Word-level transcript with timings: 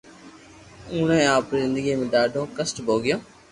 اوڻي 0.93 1.19
آپري 1.35 1.57
زندگي 1.65 1.93
۾ 2.03 2.05
ڌاڌو 2.13 2.43
ڪسٽ 2.57 2.75
ڀوگيو 2.87 3.17